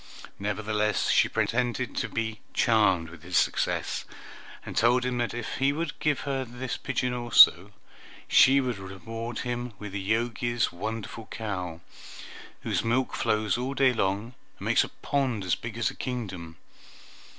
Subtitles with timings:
[0.39, 4.03] Nevertheless she pretended to be charmed with his success,
[4.65, 7.71] and told him that if he would give her this pigeon also,
[8.27, 11.81] she would reward him with the Jogi's wonderful cow,
[12.61, 16.57] whose milk flows all day long, and makes a pond as big as a kingdom.